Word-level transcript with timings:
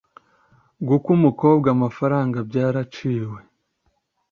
gukwa 0.87 1.09
umukobwa 1.17 1.67
amafaranga 1.75 2.37
byaraciwe 2.49 3.39